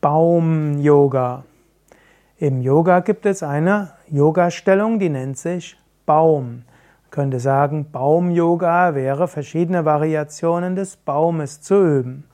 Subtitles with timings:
[0.00, 1.42] Baum-Yoga.
[2.38, 5.76] Im Yoga gibt es eine Yoga-Stellung, die nennt sich
[6.06, 6.62] Baum.
[7.02, 12.24] Man könnte sagen, Baum-Yoga wäre verschiedene Variationen des Baumes zu üben.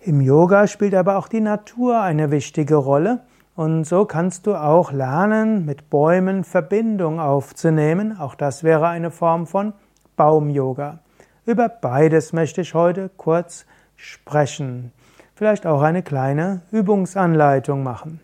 [0.00, 3.20] Im Yoga spielt aber auch die Natur eine wichtige Rolle
[3.54, 8.18] und so kannst du auch lernen, mit Bäumen Verbindung aufzunehmen.
[8.18, 9.74] Auch das wäre eine Form von
[10.16, 10.98] Baum-Yoga.
[11.46, 13.64] Über beides möchte ich heute kurz
[13.94, 14.92] sprechen
[15.38, 18.20] vielleicht auch eine kleine Übungsanleitung machen.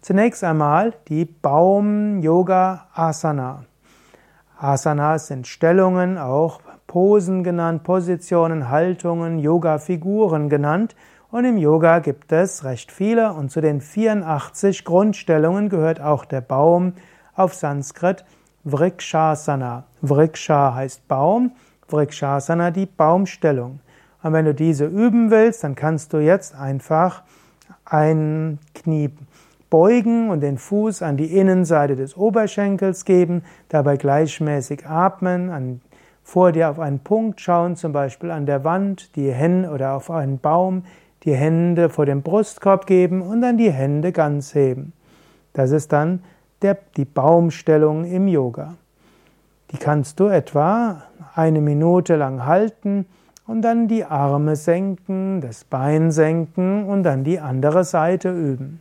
[0.00, 3.62] Zunächst einmal die Baum-Yoga-Asana.
[4.58, 10.96] Asanas sind Stellungen, auch Posen genannt, Positionen, Haltungen, Yoga-Figuren genannt.
[11.30, 16.40] Und im Yoga gibt es recht viele und zu den 84 Grundstellungen gehört auch der
[16.40, 16.94] Baum
[17.36, 18.24] auf Sanskrit
[18.64, 19.84] Vrikshasana.
[20.02, 21.52] Vriksha heißt Baum,
[21.86, 23.78] Vrikshasana die Baumstellung.
[24.22, 27.22] Und wenn du diese üben willst, dann kannst du jetzt einfach
[27.84, 29.10] ein Knie
[29.70, 35.80] beugen und den Fuß an die Innenseite des Oberschenkels geben, dabei gleichmäßig atmen, an,
[36.22, 40.10] vor dir auf einen Punkt schauen, zum Beispiel an der Wand, die Hände oder auf
[40.10, 40.84] einen Baum,
[41.24, 44.92] die Hände vor dem Brustkorb geben und dann die Hände ganz heben.
[45.52, 46.22] Das ist dann
[46.62, 48.74] der, die Baumstellung im Yoga.
[49.70, 51.02] Die kannst du etwa
[51.34, 53.06] eine Minute lang halten
[53.48, 58.80] und dann die Arme senken, das Bein senken und dann die andere Seite üben.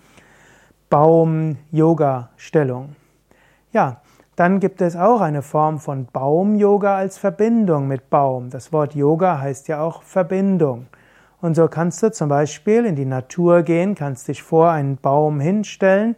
[0.89, 2.95] Baum-Yoga-Stellung.
[3.73, 3.99] Ja,
[4.37, 8.51] dann gibt es auch eine Form von Baum-Yoga als Verbindung mit Baum.
[8.51, 10.85] Das Wort Yoga heißt ja auch Verbindung.
[11.41, 15.39] Und so kannst du zum Beispiel in die Natur gehen, kannst dich vor einen Baum
[15.39, 16.15] hinstellen,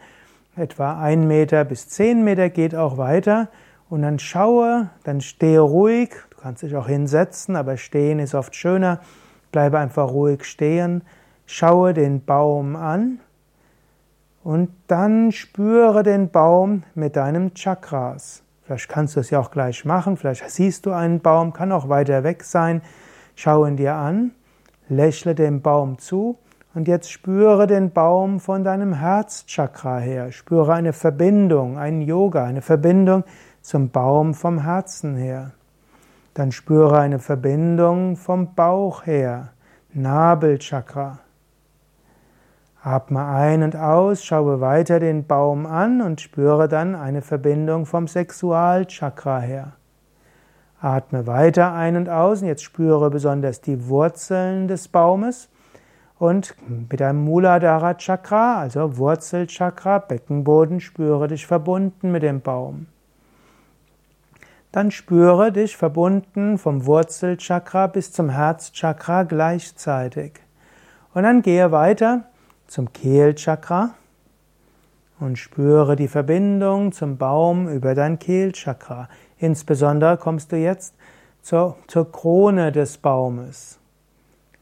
[0.57, 3.47] etwa ein Meter bis zehn Meter geht auch weiter,
[3.89, 8.53] und dann schaue, dann stehe ruhig, du kannst dich auch hinsetzen, aber stehen ist oft
[8.53, 8.99] schöner,
[9.53, 11.03] bleibe einfach ruhig stehen,
[11.45, 13.21] schaue den Baum an
[14.49, 18.41] und dann spüre den Baum mit deinem Chakras.
[18.63, 21.87] Vielleicht kannst du es ja auch gleich machen, vielleicht siehst du einen Baum, kann auch
[21.87, 22.81] weiter weg sein.
[23.35, 24.31] Schau ihn dir an,
[24.87, 26.39] lächle dem Baum zu
[26.73, 30.31] und jetzt spüre den Baum von deinem Herzchakra her.
[30.31, 33.25] Spüre eine Verbindung, einen Yoga, eine Verbindung
[33.61, 35.51] zum Baum vom Herzen her.
[36.33, 39.49] Dann spüre eine Verbindung vom Bauch her,
[39.93, 41.19] Nabelchakra.
[42.81, 48.07] Atme ein und aus, schaue weiter den Baum an und spüre dann eine Verbindung vom
[48.07, 49.73] Sexualchakra her.
[50.79, 55.49] Atme weiter ein und aus und jetzt spüre besonders die Wurzeln des Baumes
[56.17, 56.55] und
[56.89, 62.87] mit deinem Muladhara Chakra, also Wurzelchakra, Beckenboden, spüre dich verbunden mit dem Baum.
[64.71, 70.33] Dann spüre dich verbunden vom Wurzelchakra bis zum Herzchakra gleichzeitig.
[71.13, 72.28] Und dann gehe weiter
[72.69, 73.95] zum Kehlchakra
[75.19, 79.09] und spüre die Verbindung zum Baum über dein Kehlchakra.
[79.37, 80.95] Insbesondere kommst du jetzt
[81.41, 83.79] zur, zur Krone des Baumes.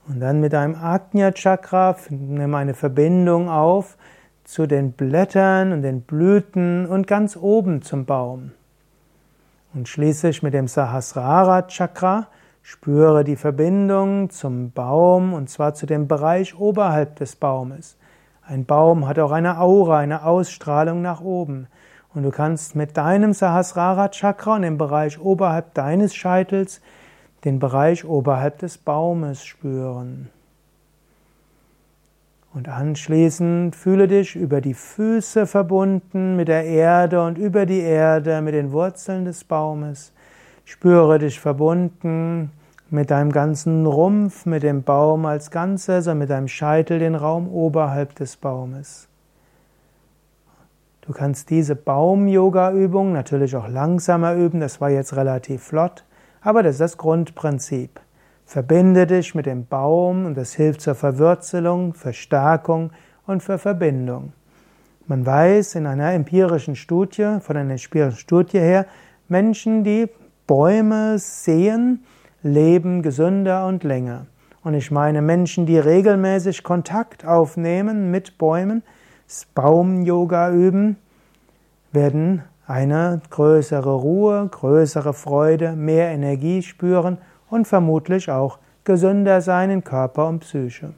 [0.07, 3.97] Und dann mit deinem Ajna Chakra nimm eine Verbindung auf
[4.45, 8.51] zu den Blättern und den Blüten und ganz oben zum Baum.
[9.73, 12.27] Und schließlich mit dem Sahasrara Chakra
[12.69, 17.95] Spüre die Verbindung zum Baum und zwar zu dem Bereich oberhalb des Baumes.
[18.45, 21.67] Ein Baum hat auch eine Aura, eine Ausstrahlung nach oben.
[22.13, 26.81] Und du kannst mit deinem Sahasrara Chakra und dem Bereich oberhalb deines Scheitels
[27.45, 30.27] den Bereich oberhalb des Baumes spüren.
[32.53, 38.41] Und anschließend fühle dich über die Füße verbunden mit der Erde und über die Erde
[38.41, 40.11] mit den Wurzeln des Baumes.
[40.65, 42.51] Spüre dich verbunden
[42.89, 47.49] mit deinem ganzen Rumpf, mit dem Baum als Ganzes und mit deinem Scheitel den Raum
[47.49, 49.07] oberhalb des Baumes.
[51.01, 56.03] Du kannst diese Baum-Yoga-Übung natürlich auch langsamer üben, das war jetzt relativ flott,
[56.41, 57.99] aber das ist das Grundprinzip.
[58.45, 62.91] Verbinde dich mit dem Baum und das hilft zur Verwurzelung, Verstärkung
[63.25, 64.33] und für Verbindung.
[65.05, 68.85] Man weiß in einer empirischen Studie, von einer empirischen Studie her,
[69.27, 70.09] Menschen, die
[70.45, 72.03] Bäume sehen,
[72.47, 74.25] leben gesünder und länger.
[74.63, 78.83] Und ich meine Menschen, die regelmäßig Kontakt aufnehmen mit Bäumen,
[79.53, 80.97] Baum-Yoga üben,
[81.91, 87.17] werden eine größere Ruhe, größere Freude, mehr Energie spüren
[87.49, 90.93] und vermutlich auch gesünder sein in Körper und Psyche.